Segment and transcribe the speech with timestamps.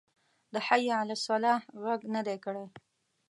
[0.53, 2.65] د حی علی الصلواه غږ نه دی کړی.